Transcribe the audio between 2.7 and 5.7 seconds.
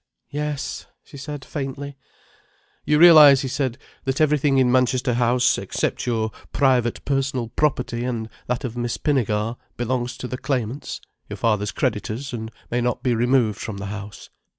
"You realize," he said, "that everything in Manchester House,